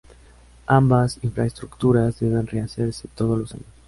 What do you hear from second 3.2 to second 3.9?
los años.